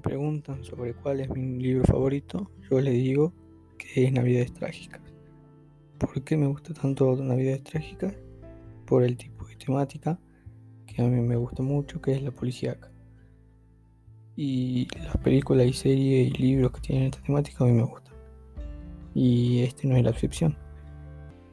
[0.00, 3.32] preguntan sobre cuál es mi libro favorito, yo les digo
[3.76, 5.00] que es Navidades Trágicas.
[5.98, 8.14] ¿Por qué me gusta tanto Navidades Trágicas?
[8.86, 10.18] Por el tipo de temática
[10.86, 12.90] que a mí me gusta mucho, que es la policíaca.
[14.36, 18.14] Y las películas y series y libros que tienen esta temática a mí me gustan.
[19.14, 20.56] Y este no es la excepción.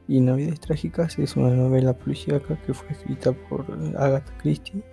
[0.07, 3.65] Y Navidades Trágicas es una novela policíaca que fue escrita por
[3.97, 4.83] Agatha Christie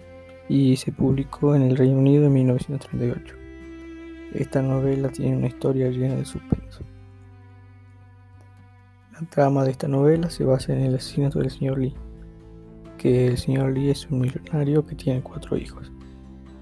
[0.50, 3.36] y se publicó en el Reino Unido en 1938.
[4.34, 6.82] Esta novela tiene una historia llena de suspenso.
[9.12, 11.94] La trama de esta novela se basa en el asesinato del señor Lee,
[12.98, 15.92] que el señor Lee es un millonario que tiene cuatro hijos.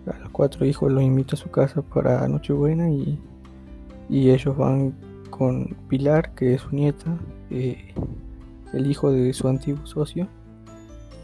[0.06, 3.18] A los cuatro hijos los invita a su casa para Nochebuena y,
[4.10, 4.92] y ellos van
[5.30, 7.16] con Pilar, que es su nieta,
[7.48, 7.94] eh,
[8.74, 10.28] el hijo de su antiguo socio,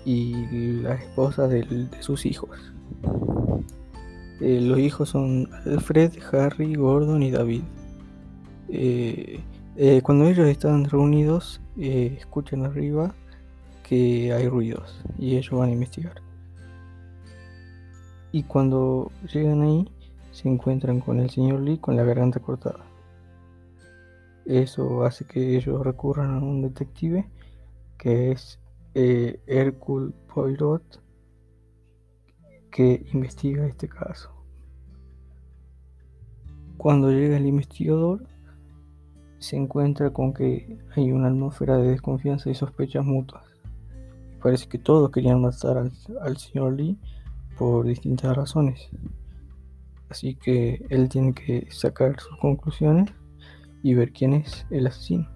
[0.05, 2.51] y la esposa de sus hijos.
[4.41, 7.63] Eh, los hijos son Alfred, Harry, Gordon y David.
[8.69, 9.41] Eh,
[9.77, 13.15] eh, cuando ellos están reunidos, escuchan arriba
[13.83, 16.21] que hay ruidos y ellos van a investigar.
[18.33, 19.89] Y cuando llegan ahí,
[20.33, 22.85] se encuentran con el señor Lee con la garganta cortada.
[24.45, 27.27] Eso hace que ellos recurran a un detective
[27.97, 28.59] que es
[28.95, 31.03] eh, Hercule Poirot
[32.71, 34.31] que investiga este caso.
[36.77, 38.27] Cuando llega el investigador,
[39.39, 43.45] se encuentra con que hay una atmósfera de desconfianza y sospechas mutuas.
[44.43, 46.99] Parece que todos querían matar al, al señor Lee
[47.57, 48.91] por distintas razones.
[50.09, 53.13] Así que él tiene que sacar sus conclusiones
[53.83, 55.34] y ver quién es el asesino.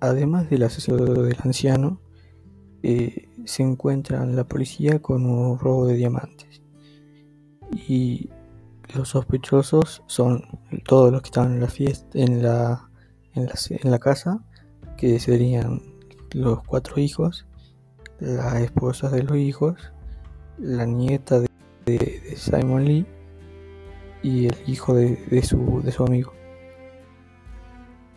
[0.00, 2.00] Además del asesinato del anciano,
[2.82, 6.62] eh, se encuentra la policía con un robo de diamantes.
[7.88, 8.30] Y
[8.94, 10.44] los sospechosos son
[10.84, 12.90] todos los que estaban en la fiesta, en la,
[13.34, 14.44] en la, casa,
[14.96, 15.82] que serían
[16.32, 17.46] los cuatro hijos,
[18.20, 19.92] las esposas de los hijos,
[20.58, 21.48] la nieta de,
[22.36, 23.06] Simon Lee
[24.22, 26.32] y el hijo de, su, de su amigo.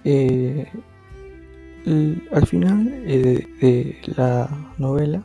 [0.03, 0.68] Eh,
[2.31, 5.23] al final eh, de la novela,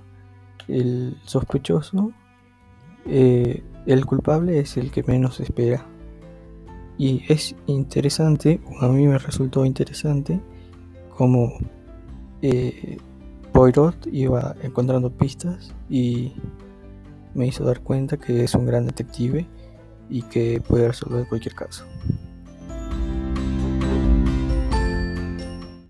[0.69, 2.13] el sospechoso,
[3.07, 5.87] eh, el culpable es el que menos espera.
[6.97, 10.41] Y es interesante, a mí me resultó interesante,
[11.17, 11.59] como
[12.41, 12.99] eh,
[13.53, 16.33] Poirot iba encontrando pistas y
[17.35, 19.47] me hizo dar cuenta que es un gran detective
[20.09, 21.85] y que puede resolver cualquier caso.